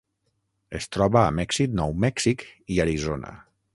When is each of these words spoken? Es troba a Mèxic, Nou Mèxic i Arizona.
Es 0.79 0.87
troba 0.95 1.21
a 1.25 1.35
Mèxic, 1.41 1.75
Nou 1.81 1.93
Mèxic 2.07 2.47
i 2.77 2.81
Arizona. 2.87 3.37